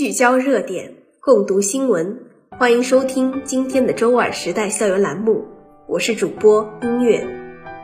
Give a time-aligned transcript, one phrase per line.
[0.00, 2.20] 聚焦热点，共读新闻，
[2.58, 5.44] 欢迎收听今天的周二时代校园栏目，
[5.86, 7.22] 我是主播音乐，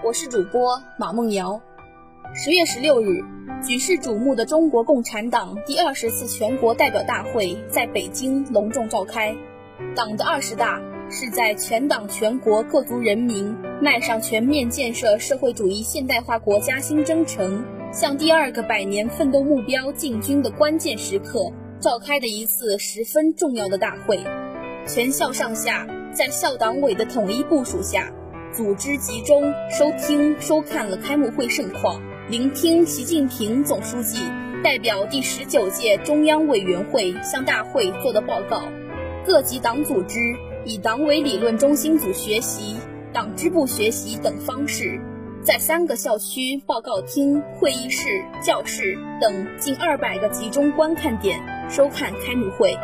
[0.02, 1.60] 我是主播马梦瑶。
[2.32, 3.22] 十月十六日，
[3.62, 9.36] 举世瞩目的中国共产党第二十次全国代表大会在北京隆重召开。
[9.94, 10.80] 党的二十大
[11.10, 17.62] 是在全党全国各族人民迈上全面建设社会主义现代化国家新征程、
[17.92, 21.52] 向第二个百年奋斗目标进军的关键时刻
[21.86, 24.18] 召开的一次十分重要的大会。
[24.88, 28.12] 全校上下在校党委的统一部署下，
[28.52, 32.02] 组织集中收听收看了开幕会盛况。
[32.28, 34.18] 聆听习近平总书记
[34.64, 38.64] 代表第十九届中央委员会向大会做的报告，
[39.24, 40.18] 各级党组织
[40.64, 42.74] 以党委理论中心组学习、
[43.12, 45.00] 党支部学习等方式，
[45.40, 48.08] 在三个校区报告厅、会议室、
[48.42, 52.76] 教室等近二百个集中观看点收看开幕会。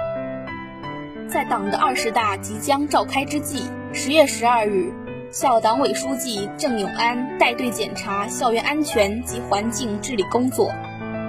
[1.28, 4.92] 在党的二十大即将召开之际，十月十二日。
[5.30, 10.70] 校党委书记郑永安带队检查校园安全及环境治理工作。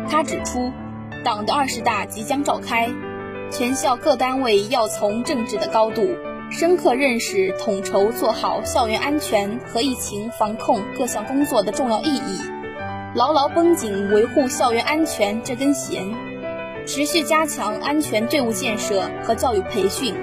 [0.10, 0.74] 他指出，
[1.24, 2.90] 党的二十大即将召开，
[3.50, 6.18] 全校各单位要从政治的高度，
[6.52, 12.42] 深刻认识统筹做好校园安全和疫情防控各项工作的重要意义，
[13.16, 16.04] 牢牢绷紧维护校园安全这根弦，
[16.86, 20.14] 持续加强安全队伍建设和教育培训。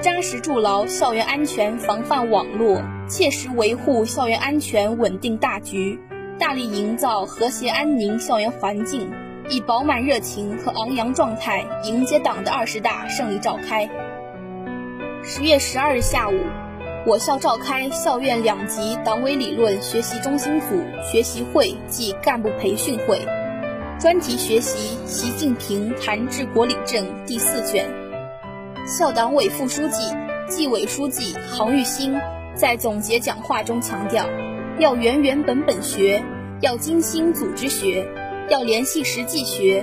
[0.00, 5.98] 扎实筑牢校园安全防范网络，切实维护校园安全稳定大局，
[6.38, 9.10] 大力营造和谐安宁校园环境，
[9.48, 13.88] 以饱满热情和昂扬状态迎接党的二十大胜利召开。
[15.22, 16.38] 十月十二日下午，
[17.06, 23.20] 我校召开校院两级党委理论学习中心组学习会暨干部培训会，
[24.04, 27.88] 专题学习《习近平谈治国理政》第四卷。
[28.86, 30.14] 校党委副书记、
[30.46, 32.14] 纪委书记杭玉新
[32.54, 34.28] 在总结讲话中强调，
[34.78, 36.22] 要原原本本学，
[36.60, 38.06] 要精心组织学，
[38.50, 39.82] 要联系实际学，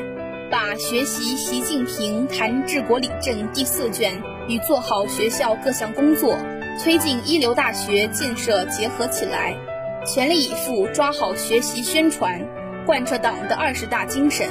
[0.52, 6.38] 把学习习近平谈治国理政第四卷与做好学校各项工作、
[6.84, 9.58] 推进一流大学建设结合起来，
[10.06, 12.40] 全力以赴抓好学习宣传，
[12.86, 14.47] 贯彻党的二十大精神。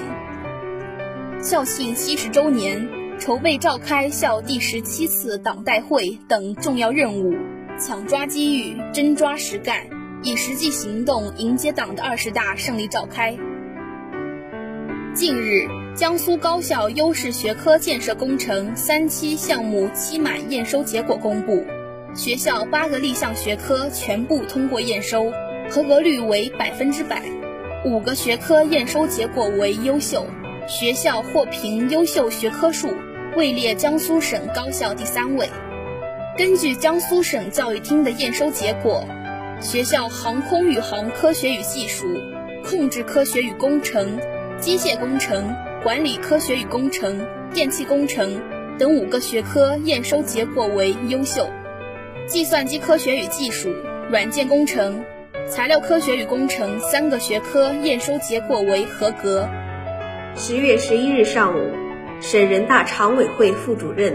[1.42, 3.00] 校庆七十周年。
[3.20, 7.36] 筹备召开校第十七次党代会等重要任务，
[7.78, 9.86] 抢抓机遇，真抓实干，
[10.22, 13.36] 以实际行动迎接党的二十大胜利召开。
[15.12, 21.62] 近日，江苏高校优势学科建设工程三期项目期满验收结果公布，
[22.14, 25.30] 学校八个立项学科全部通过验收，
[25.68, 27.22] 合格率为百分之百，
[27.82, 30.26] 五个学科验收结果为优秀，
[30.68, 32.88] 学校获评优秀学科数。
[33.36, 35.48] 位列江苏省高校第三位。
[36.36, 39.06] 根据江苏省教育厅的验收结果，
[39.60, 42.04] 学校航空宇航科学与技术、
[42.64, 44.18] 控制科学与工程、
[44.58, 47.24] 机械工程、管理科学与工程、
[47.54, 48.42] 电气工程
[48.78, 51.44] 等五个学科验收结果为优秀；
[52.26, 53.72] 计算机科学与技术、
[54.10, 55.04] 软件工程、
[55.50, 59.48] 材料科学与工程三个学科验收结果为合格。
[60.34, 61.90] 十月十一日上午。
[62.20, 64.14] 省人大常委会副主任、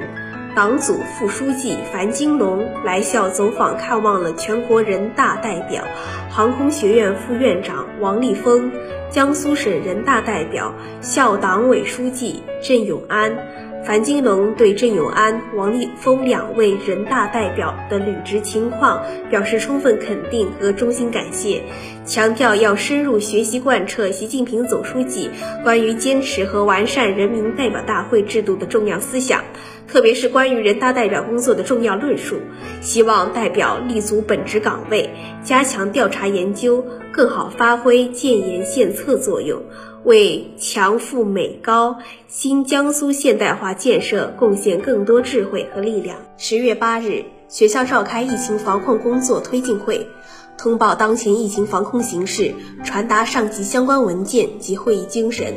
[0.55, 5.83] 党组副书记樊金龙来校走访看望了全国人大代表、
[6.29, 8.71] 航空学院副院长王立峰、
[9.09, 10.71] 江苏省人大代表、
[11.01, 13.35] 校党委书记郑永安。
[13.85, 21.61] 樊金龙对郑永安、王立峰两位人大代表的履职情况表示充分肯定和衷心感谢，
[22.03, 25.29] 强调要深入学习贯彻习近平总书记
[25.63, 29.43] 关于坚持和完善人民代表大会制度的重要思想，
[29.87, 32.37] 特别是关于人大代表工作的重要论述。
[32.81, 35.09] 希望代表立足本职岗位，
[35.43, 39.61] 加强调查研究，更好发挥建言献策作用。
[40.03, 41.97] 为强富美高
[42.27, 46.17] 新江苏现代化建设贡献更多智慧和力量。
[46.37, 50.05] 十月八日，学校召开疫情防控工作推进会，
[50.57, 52.53] 通报当前疫情防控形势，
[52.83, 55.55] 传达上级相关文件及会议精神，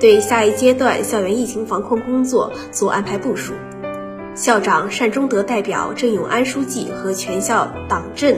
[0.00, 3.54] 对下一阶段校园疫情防控工作做安排部署。
[4.34, 8.36] 校长单忠德代表郑永安书记和全校党政。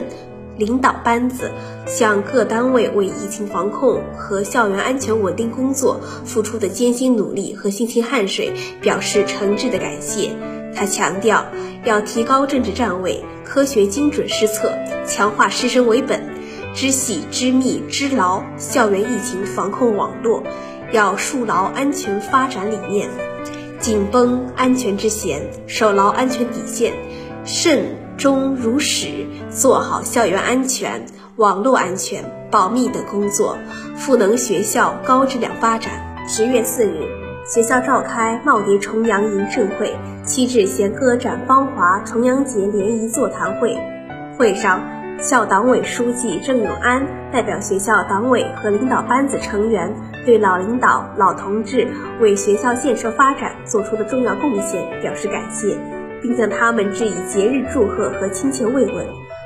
[0.55, 1.49] 领导班子
[1.87, 10.29] 向各单位为疫情防控和校园安全稳定工作付出的艰辛努力和辛勤汗水表示诚挚的感谢。
[10.75, 11.45] 他强调，
[11.83, 14.71] 要提高政治站位，科学精准施策，
[15.05, 16.23] 强化师生为本，
[16.73, 20.43] 知细知密知牢校园疫情防控网络，
[20.91, 23.09] 要树牢安全发展理念。
[23.79, 26.93] 紧绷安全之弦，守牢安全底线，
[27.43, 31.05] 慎终如始，做好校园安全、
[31.35, 33.57] 网络安全、保密等工作，
[33.97, 35.91] 赋能学校高质量发展。
[36.29, 37.09] 十月四日，
[37.45, 39.93] 学校召开耄耋重阳迎盛会
[40.25, 43.77] 七至弦歌展芳华重阳节联谊座谈会，
[44.37, 44.81] 会上。
[45.19, 49.93] 校党委书记郑永安代表学校党委和领导班子成员，
[50.25, 51.87] 对老领导、老同志
[52.19, 55.77] 为学校建设发展做出的重要贡献表示感谢，
[56.21, 59.05] 并向他们致以节日祝贺和亲切慰问。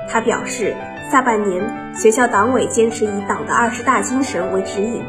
[0.09, 0.73] 他表示，
[1.11, 5.03] 下半年学校党委坚持以党的二十大精神为指引，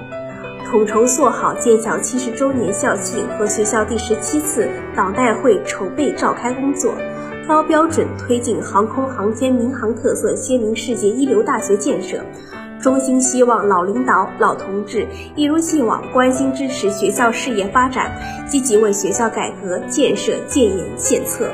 [0.71, 6.95] 统筹做好建校七十周年校庆和学校第十七次党代会筹备召开工作。
[7.49, 12.19] 高标准推进航空航天民航特色鲜明世界一流大学建设，
[12.83, 18.13] 衷心希望老领导、老同志一如既往关心支持学校事业发展，
[18.47, 21.49] 积极为学校改革建设建言献策。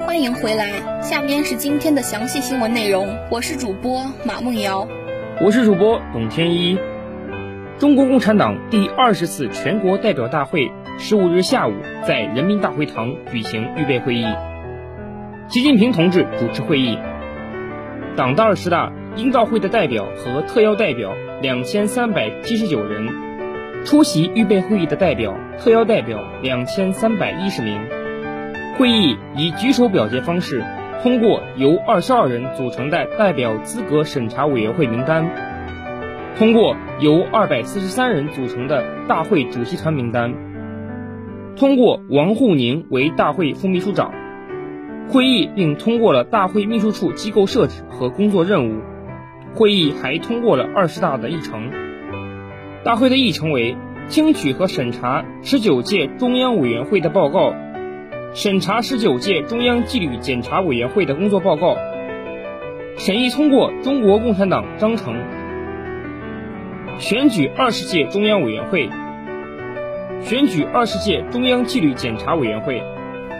[0.00, 3.06] 欢迎回来，下面是今天的详细新闻内容。
[3.30, 4.88] 我是主播马梦瑶，
[5.40, 6.76] 我是主播董天一。
[7.82, 10.70] 中国共产党第二十次全国代表大会。
[11.00, 11.72] 十五日下午，
[12.06, 14.24] 在人民大会堂举行预备会议，
[15.48, 16.96] 习近平同志主持会议。
[18.14, 23.08] 党的二十大应召会的代表和特邀代表两千三百七十九人，
[23.84, 27.80] 出席预备会议的代表、特邀代表两千三百一十名。
[28.78, 30.62] 会议以举手表决方式
[31.02, 35.28] 通过由二十二人组成的代表资格审查委员会名单，
[36.38, 40.34] 通过由二百四十三人组成的大会主席团名单。
[41.56, 44.12] 通过王沪宁为大会副秘书长，
[45.08, 48.82] 会议并通过了大会秘书处机构设置和工作任务。
[49.54, 51.70] 会议还通过了二十大的议程。
[52.82, 53.76] 大会的议程为：
[54.08, 57.54] 听取和审查十九届中央委员会的报告，
[58.32, 61.76] 审查十九届中央纪律检查委员会的工作报告，
[62.96, 65.14] 审议通过中国共产党章程，
[66.98, 68.88] 选举二十届中央委员会。
[70.22, 72.82] 选举二十届中央纪律检查委员会。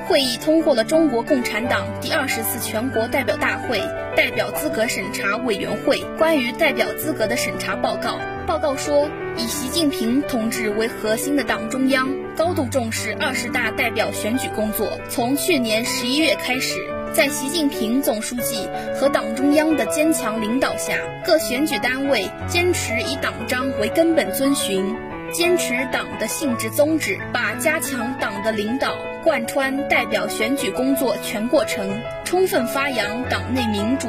[0.09, 3.81] 会议通过了中国共产党第二十次全国代表大会
[4.17, 8.19] 代表资格审查委员会关于代表资格的审查报告。
[8.45, 14.99] 报告说，以习近平同志为核心的党中央高度重视二十大代表选举工作。
[15.09, 16.81] 从去年十一月开始，
[17.13, 24.95] 在习近平总书记和党中央的坚强领导下，各选举单位坚持以党章为根本遵循。
[25.31, 34.09] 坚持党的性质宗旨，把加强党的领导贯穿代表选举工作全过程，充分发扬党内民主，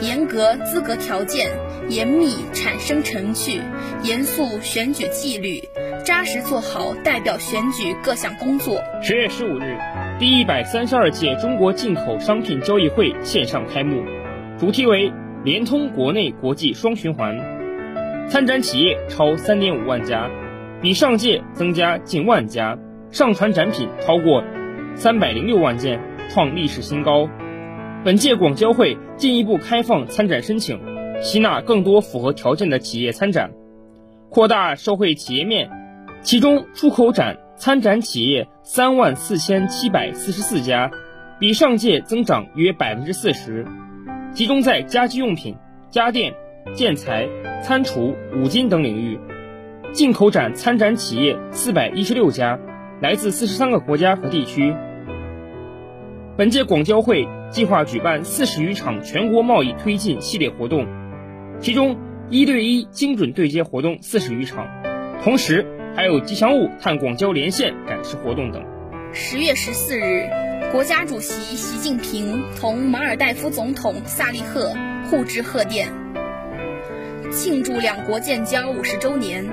[0.00, 1.50] 严格资格条件，
[1.88, 3.62] 严密产生程序，
[4.02, 5.66] 严肃选举纪律，
[6.04, 8.82] 扎实做好代表选举各项工作。
[9.02, 9.74] 十月十五日，
[10.18, 14.02] 第一百三十二届中国进口商品交易会线上开幕，
[14.58, 15.12] 主题为
[15.44, 17.38] 联通国内国际双循环，
[18.28, 20.28] 参展企业超三点五万家。
[20.82, 22.76] 比上届增加近万家，
[23.12, 24.42] 上传展品超过
[24.96, 26.00] 三百零六万件，
[26.30, 27.28] 创历史新高。
[28.04, 30.80] 本届广交会进一步开放参展申请，
[31.20, 33.52] 吸纳更多符合条件的企业参展，
[34.30, 35.70] 扩大受惠企业面。
[36.22, 40.92] 其中，出口展参展企业三万四千七百四十四家，
[41.40, 43.66] 比上届增长约百分之四十，
[44.32, 45.56] 集中在家居用品、
[45.90, 46.32] 家电、
[46.72, 47.28] 建材、
[47.64, 49.18] 餐厨、五金等领域。
[49.92, 52.60] 进口展参展企业四百一十六家，
[53.02, 54.72] 来自四十三个国家和地区。
[56.36, 60.86] 本届广交会计划举办四十余场全国贸易推进系列活动，
[61.58, 61.98] 其中
[62.30, 64.68] 一对一精准对接活动四十余场，
[65.24, 65.66] 同时
[65.98, 68.64] 还有吉祥物探广交连线展示活动等。
[69.12, 70.30] 十月十四日，
[70.70, 74.72] 国家主席习近平同马尔代夫总统萨利赫
[75.10, 75.88] 互致贺电，
[77.32, 79.44] 庆祝两国建交五十周年。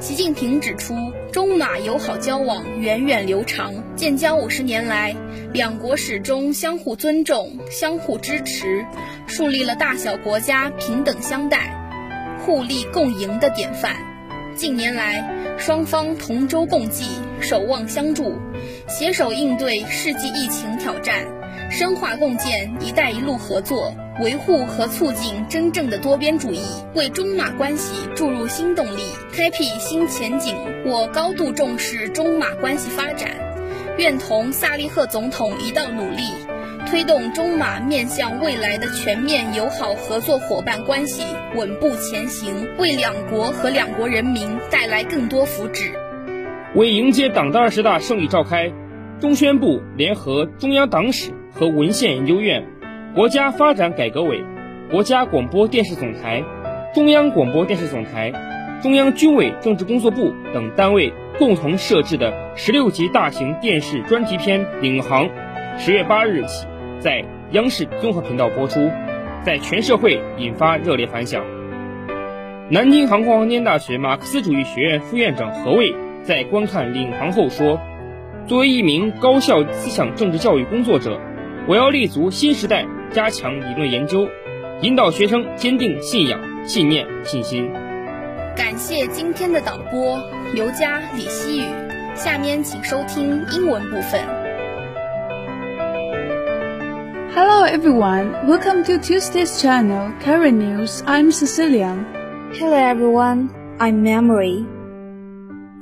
[0.00, 0.96] 习近平指出，
[1.30, 5.14] 中马友好交往源远流长，建交五十年来，
[5.52, 8.84] 两国始终相互尊重、相互支持，
[9.28, 11.72] 树立了大小国家平等相待、
[12.44, 14.11] 互利共赢的典范。
[14.54, 17.04] 近年来，双方同舟共济、
[17.40, 18.34] 守望相助，
[18.86, 21.26] 携手应对世纪疫情挑战，
[21.70, 23.94] 深化共建“一带一路”合作。
[24.20, 26.60] 维护和促进真正的多边主义，
[26.94, 29.00] 为中马关系注入新动力，
[29.32, 30.54] 开辟新前景。
[30.84, 33.30] 我高度重视中马关系发展，
[33.96, 36.24] 愿同萨利赫总统一道努力，
[36.92, 41.24] 推动中马面向未来的全面友好合作伙伴关系
[41.56, 45.90] 稳步前行，为两国和两国人民带来更多福祉。
[46.74, 48.70] 为迎接党的二十大胜利召开，
[49.18, 52.62] 中宣部联合中央党史和文献研究院、
[53.14, 54.44] 国家发展改革委、
[54.90, 56.44] 国家广播电视总台、
[56.94, 58.30] 中央广播电视总台、
[58.82, 65.26] 中央军委政治工作部等单位共同设置的十六集大型电视专题片《领航》，
[65.78, 66.66] 十月八日起
[67.02, 68.88] 在央视综合频道播出，
[69.44, 71.44] 在全社会引发热烈反响。
[72.70, 75.92] 南京航空航天大学马克思主义学院副院长何卫。
[76.22, 77.80] 在观看《领航》后说
[78.46, 81.18] ：“作为一名高校思想政治教育工作者，
[81.66, 84.28] 我要立足新时代，加强理论研究，
[84.82, 87.68] 引导学生坚定信仰、信念、信心。”
[88.54, 90.22] 感谢今天的导播
[90.54, 91.64] 刘佳、李希雨。
[92.14, 94.51] 下面请收听英文部分。
[97.34, 101.02] Hello everyone, welcome to Tuesday's channel, Current News.
[101.06, 101.94] I'm Cecilia.
[102.52, 103.48] Hello everyone,
[103.80, 104.66] I'm Memory.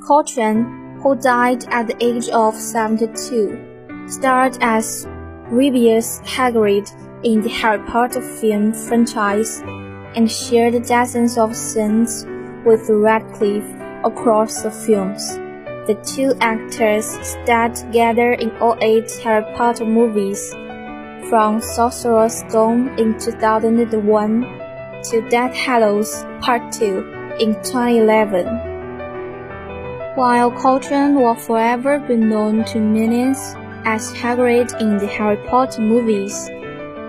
[0.01, 5.05] Caution, who died at the age of 72, starred as
[5.51, 6.89] Rubius Hagrid
[7.25, 9.61] in the Harry Potter film franchise
[10.15, 12.25] and shared dozens of scenes
[12.65, 15.35] with Radcliffe across the films.
[15.85, 20.55] The two actors starred together in all eight Harry Potter movies,
[21.31, 24.41] from Sorcerer's Stone in 2001
[25.03, 28.47] to Death Hallows Part 2 in 2011.
[30.15, 33.37] While Cauldron will forever be known to millions
[33.85, 36.49] as Hagrid in the Harry Potter movies,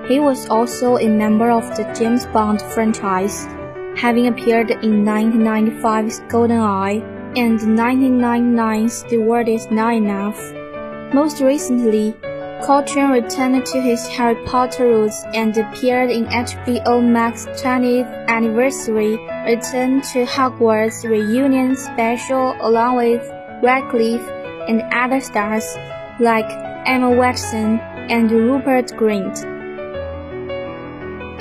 [0.07, 3.49] he was also a member of the James Bond franchise,
[3.97, 7.02] having appeared in 1995's GoldenEye
[7.37, 10.41] and 1999's The World Is Not Enough.
[11.12, 12.14] Most recently,
[12.62, 20.00] Cauldron returned to his Harry Potter roots and appeared in HBO Max's 20th anniversary Return
[20.12, 23.28] to Hogwarts reunion special along with
[23.64, 24.28] Radcliffe
[24.69, 25.66] and other stars
[26.21, 26.47] like
[26.87, 29.42] Emma Watson and Rupert Grint.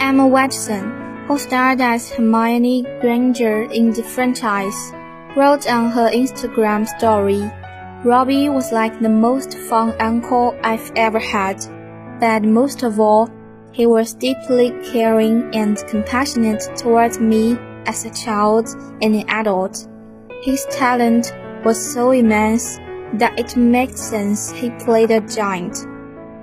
[0.01, 4.92] Emma Watson, who starred as Hermione Granger in the franchise,
[5.38, 7.50] wrote on her Instagram story
[8.03, 11.63] Robbie was like the most fun uncle I've ever had,
[12.20, 13.29] but most of all,
[13.74, 18.67] he was deeply caring and compassionate towards me as a child
[19.03, 19.88] and an adult.
[20.41, 21.31] His talent
[21.63, 22.77] was so immense
[23.20, 25.77] that it made sense he played a giant.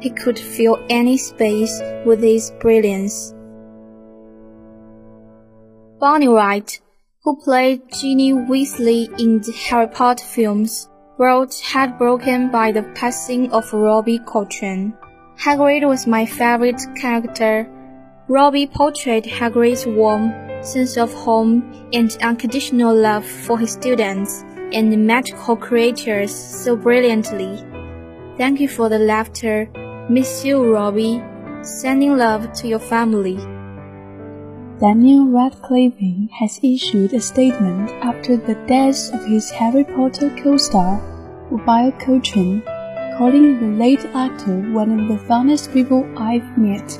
[0.00, 3.34] He could fill any space with his brilliance.
[5.98, 6.80] Bonnie Wright,
[7.24, 10.88] who played Ginny Weasley in the Harry Potter films,
[11.18, 14.94] wrote heartbroken by the passing of Robbie Coltrane.
[15.36, 17.68] Hagrid was my favorite character.
[18.28, 20.32] Robbie portrayed Hagrid's warm
[20.62, 27.64] sense of home and unconditional love for his students and magical creatures so brilliantly.
[28.36, 29.68] Thank you for the laughter.
[30.08, 31.22] Miss you, Robbie.
[31.62, 33.36] Sending love to your family.
[34.80, 41.02] Daniel Radcliffe has issued a statement after the death of his Harry Potter co-star,
[41.50, 42.62] Robbie Coltrane,
[43.16, 46.98] calling the late actor one of the funniest people I've met.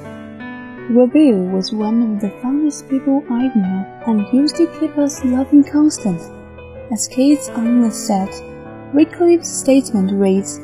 [0.91, 5.65] Robbie was one of the funniest people I've known and used to keep us laughing
[5.65, 6.35] constantly.
[6.91, 8.31] As kids on the set,
[8.95, 10.61] Radcliffe's statement reads,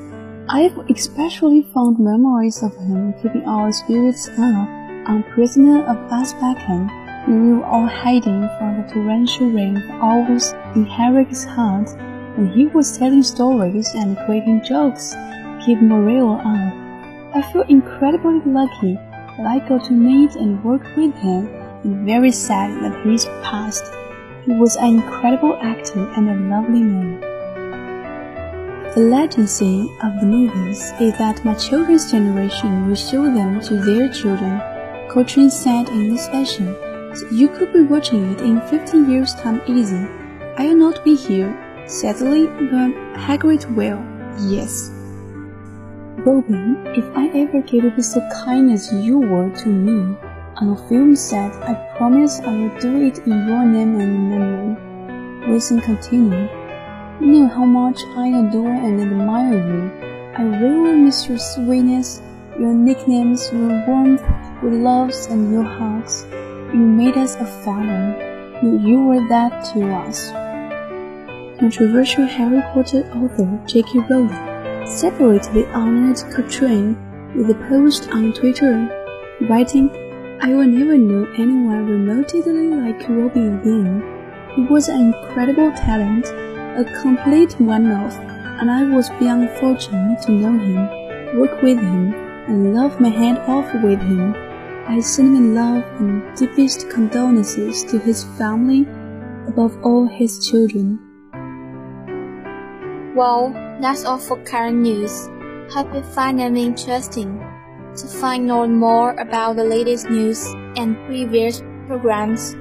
[0.48, 4.68] I've especially fond memories of him keeping our spirits up
[5.08, 10.84] on Prisoner of Azkaban we were all hiding from the torrential rain of owls in
[10.84, 11.88] Harry's heart,
[12.36, 16.74] when he was telling stories and cracking jokes to keep morale up.
[17.36, 21.48] I feel incredibly lucky that I got to meet and work with him,
[21.82, 23.84] and very sad that he's passed.
[24.44, 27.20] He was an incredible actor and a lovely man.
[28.94, 34.08] The legacy of the movies is that my children's generation will show them to their
[34.12, 34.60] children.
[35.08, 36.76] Coltrane said in this fashion
[37.32, 40.06] you could be watching it in 15 years' time easy.
[40.56, 41.50] I will not be here,
[41.86, 44.02] sadly, but Hagrid will,
[44.50, 44.90] yes.
[46.24, 50.16] Robin, if I ever get to be so kind as you were to me
[50.56, 55.48] on a film set, I promise I will do it in your name and memory.
[55.48, 56.50] Wilson continued.
[57.20, 59.90] You know how much I adore and admire you.
[60.36, 62.22] I really miss your sweetness,
[62.58, 64.22] your nicknames, your warmth,
[64.62, 66.26] your loves, and your hugs.
[66.72, 68.16] You made us a family.
[68.62, 70.32] You, you were that to us.
[71.58, 74.00] Controversial Harry Potter author J.K.
[74.10, 74.54] Rowling
[74.86, 76.96] separately honored Coltrane
[77.36, 78.88] with a post on Twitter,
[79.48, 79.88] writing,
[80.40, 84.02] I will never know anyone remotely like Robbie again.
[84.56, 88.16] He was an incredible talent, a complete one-off,
[88.60, 92.14] and I was beyond fortunate to know him, work with him,
[92.48, 94.34] and laugh my head off with him.
[94.86, 98.82] I send my love and deepest condolences to his family,
[99.48, 101.03] above all his children.
[103.14, 105.28] Well, that's all for current news.
[105.72, 107.38] Hope you find them interesting.
[107.96, 110.44] To find out more about the latest news
[110.76, 112.54] and previous programs,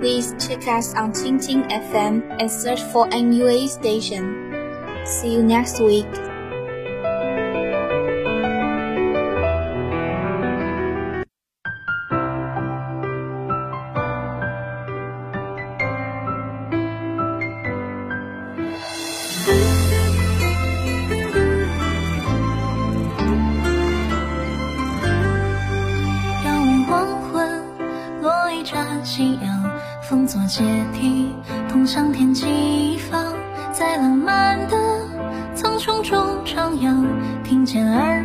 [0.00, 4.50] please check us on Ting FM and search for NUA station.
[5.04, 6.08] See you next week.
[37.72, 38.19] 听见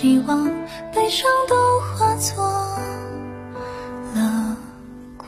[0.00, 0.48] 希望
[0.94, 2.44] 悲伤都化作
[4.14, 4.56] 了
[5.16, 5.26] 光。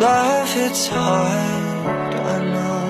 [0.00, 2.88] Life it's hard, I know.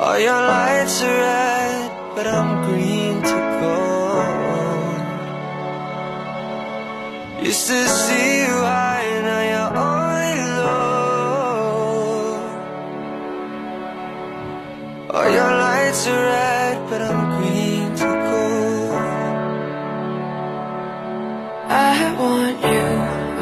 [0.00, 2.97] All your lights are red, but I'm green
[7.68, 11.98] to see you high, now you're only low
[15.12, 18.42] All your lights are red, but I'm green to go
[21.68, 22.86] I want you,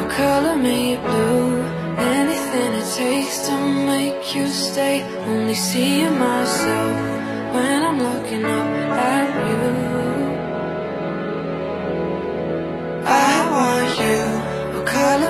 [0.03, 1.63] a color me blue.
[2.17, 3.55] Anything it takes to
[3.91, 5.03] make you stay.
[5.25, 6.97] Only seeing myself
[7.55, 8.67] when I'm looking up
[9.13, 10.06] at you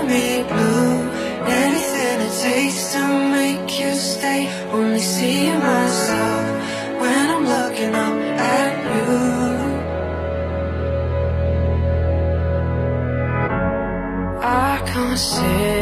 [0.08, 1.18] me blue
[1.50, 4.42] Anything it takes to make you stay.
[4.72, 6.46] Only seeing myself
[7.02, 8.18] when I'm looking up
[8.58, 9.08] at you.
[14.44, 15.77] I can't say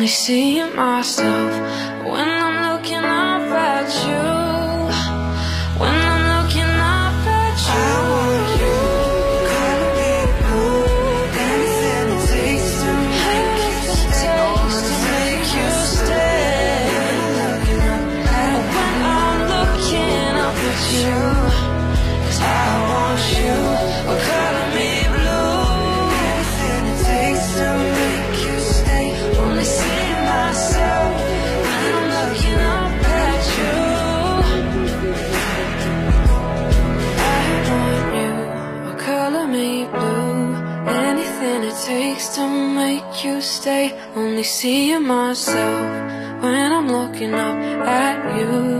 [0.00, 1.52] Only seeing myself
[2.06, 2.39] when
[44.40, 48.79] Only seeing myself when I'm looking up at you.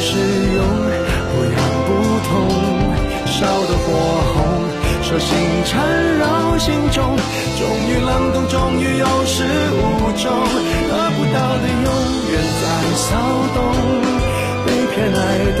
[0.00, 0.60] 是用
[1.32, 1.56] 不痒
[1.86, 1.88] 不
[2.28, 2.32] 痛，
[3.26, 3.86] 烧得火
[4.34, 4.36] 红，
[5.02, 5.28] 手心
[5.64, 5.74] 缠
[6.18, 7.16] 绕心中，
[7.58, 10.24] 终于冷冻，终于有始无终，
[10.88, 11.88] 得不到的永
[12.30, 12.64] 远在
[12.96, 13.08] 骚
[13.54, 13.56] 动，
[14.66, 15.18] 被偏爱
[15.58, 15.60] 的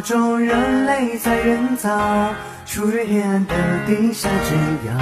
[0.00, 1.90] 中人类在人造
[2.66, 3.54] 处于黑暗的
[3.86, 4.54] 地下之
[4.86, 4.94] 遥，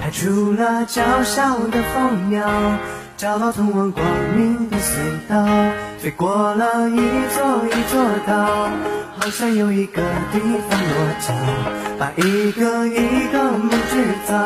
[0.00, 2.46] 排除了娇小的蜂鸟，
[3.16, 4.04] 找到通往光
[4.36, 5.46] 明的隧道，
[5.98, 8.68] 飞过了一座一座岛，
[9.18, 11.34] 好像有一个地方落脚，
[11.98, 14.44] 把一个一个梦制造，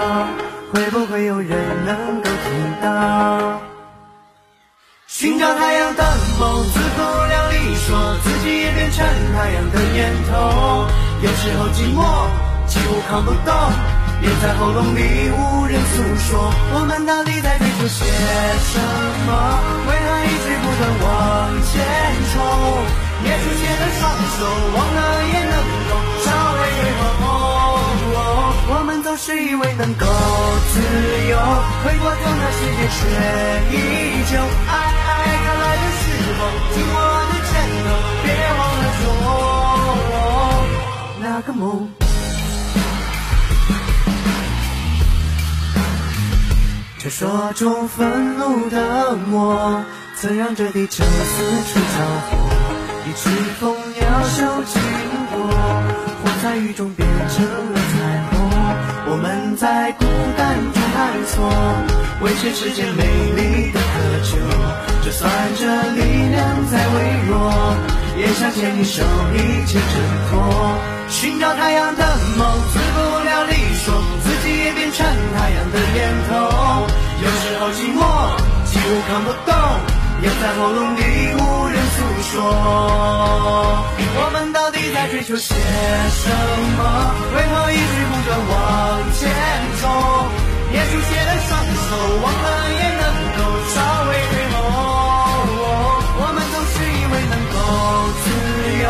[0.73, 1.51] 会不会有人
[1.85, 3.61] 能够听到？
[5.07, 6.05] 寻找太阳的
[6.39, 10.87] 梦，自不量你，说自己也变成太阳的念头。
[11.23, 12.01] 有时候寂寞，
[12.67, 13.53] 几乎扛不动，
[14.23, 16.51] 咽在喉咙里无人诉说。
[16.73, 18.81] 我们到底在追求些什
[19.27, 19.29] 么？
[19.87, 21.07] 为何一直不断往
[21.69, 21.73] 前
[22.33, 22.41] 冲？
[23.23, 24.41] 也出现了双手，
[24.77, 25.57] 忘了也能
[25.89, 25.93] 够
[26.25, 26.81] 稍微退
[27.21, 27.29] 后。
[28.73, 30.07] 我们总是以为能够
[30.73, 30.81] 自
[31.29, 31.37] 由，
[31.85, 32.99] 回过头那世界却
[33.77, 33.77] 依
[34.25, 34.41] 旧。
[34.41, 35.13] 爱爱
[35.45, 36.03] 它来的时
[36.39, 36.41] 候，
[36.73, 36.97] 紧握
[37.29, 37.33] 的，
[38.23, 38.29] 别
[38.59, 39.05] 忘了做
[41.21, 41.89] 那个梦。
[46.99, 49.83] 传说中愤怒的我，
[50.17, 51.97] 曾让这地球四处着
[52.29, 52.37] 火。
[53.07, 54.81] 一只蜂鸟嗅经
[55.33, 55.41] 过，
[56.23, 58.39] 火在雨中变成了彩虹。
[59.13, 60.05] 我们在孤
[60.37, 61.51] 单中探索，
[62.23, 63.03] 为全世界美
[63.35, 63.85] 丽的渴
[64.23, 64.90] 求。
[65.03, 66.97] 就算这力量再微
[67.29, 67.33] 弱，
[68.17, 69.03] 也想牵你手
[69.35, 69.83] 一起挣
[70.31, 70.33] 脱。
[71.09, 72.05] 寻找太阳的
[72.37, 76.31] 梦，自不量力，说自己也变成太阳的念头。
[77.23, 77.99] 有时候寂寞，
[78.71, 79.51] 几乎扛不动。
[80.23, 81.01] 咽在喉咙里，
[81.35, 81.97] 无人诉
[82.31, 82.33] 说。
[84.23, 86.31] 我们到底在追求些什
[86.77, 86.79] 么？
[87.35, 88.55] 为何一直不断往
[89.17, 89.21] 前
[89.81, 89.83] 冲？
[90.71, 93.41] 捏出血的双手，忘了也能够
[93.75, 93.77] 稍
[97.31, 97.57] 能够
[98.23, 98.25] 自
[98.83, 98.87] 由，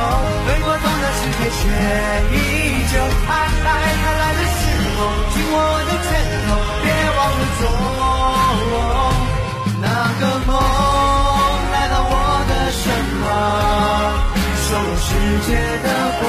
[0.46, 1.60] 飞过头那世界却
[2.34, 2.36] 依
[2.90, 2.94] 旧。
[3.28, 3.32] 爱
[3.64, 3.68] 爱
[4.02, 4.60] 它来的时
[4.96, 4.98] 候，
[5.32, 6.08] 紧握我的拳
[6.46, 6.48] 头，
[6.82, 7.62] 别忘了做
[9.80, 9.84] 那
[10.20, 10.50] 个梦。
[11.72, 12.12] 来到我
[12.48, 12.82] 的身
[13.20, 13.24] 旁，
[14.66, 15.08] 守护世
[15.46, 15.48] 界
[15.82, 15.86] 的
[16.20, 16.24] 光，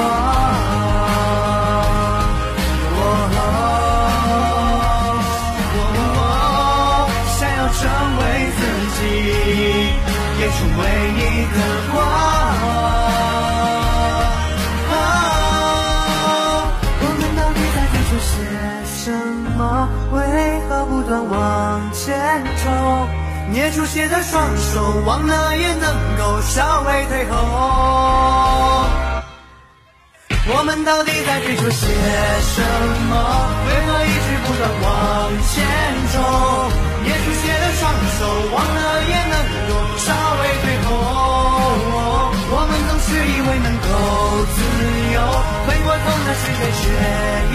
[23.52, 27.36] 捏出血的双手，忘了也能够稍微退后。
[30.48, 32.62] 我们到底在追求些什
[33.12, 33.12] 么？
[33.68, 35.62] 为何一直不断往前
[36.10, 36.16] 冲？
[37.04, 38.24] 捏出血的双手，
[38.56, 39.36] 忘了也能
[39.68, 40.08] 够稍
[40.40, 40.90] 微退后。
[42.56, 43.86] 我们总是以为能够
[44.48, 44.56] 自
[45.12, 45.20] 由，
[45.68, 46.82] 回过头那世界却
[47.52, 47.54] 依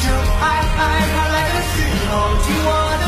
[0.00, 0.08] 旧。
[0.40, 0.42] 爱
[0.80, 1.76] 爱它来的时
[2.08, 3.03] 候，紧握的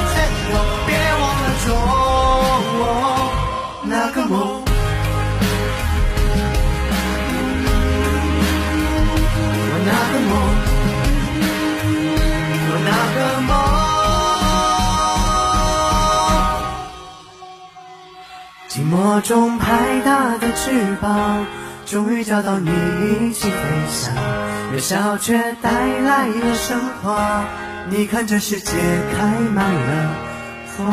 [4.17, 4.63] 个梦。
[9.69, 10.33] 我那个梦，
[12.69, 13.51] 我那个梦，
[18.71, 21.47] 寂寞中拍打的翅膀，
[21.85, 23.55] 终于找到你一起飞
[23.91, 24.15] 翔。
[24.73, 27.45] 渺小却带来了升华，
[27.91, 28.73] 你看这世界
[29.13, 30.15] 开满了
[30.79, 30.85] 花。